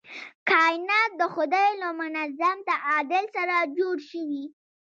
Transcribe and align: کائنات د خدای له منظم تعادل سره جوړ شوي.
کائنات 0.49 1.11
د 1.19 1.21
خدای 1.33 1.69
له 1.81 1.89
منظم 1.99 2.57
تعادل 2.69 3.25
سره 3.35 3.55
جوړ 3.77 3.95
شوي. 4.09 4.43